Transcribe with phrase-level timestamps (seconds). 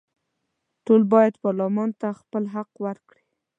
[0.85, 3.23] ټول باید پارلمان ته خپل حق ورکړي.